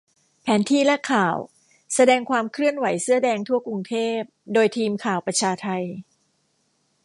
[0.41, 1.37] แผนที่และข่าว
[1.95, 4.19] แสดงความเคลื่อนไหวเสื้อแดงทั่วกรุงเทพ
[4.53, 5.67] โดยทีมข่าวประชาไท